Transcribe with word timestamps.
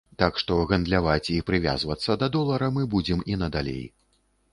Так 0.21 0.37
што 0.43 0.55
гандляваць 0.69 1.31
і 1.33 1.35
прывязвацца 1.49 2.15
да 2.23 2.29
долара 2.37 2.71
мы 2.79 2.87
будзем 2.95 3.21
і 3.33 3.37
надалей. 3.43 3.85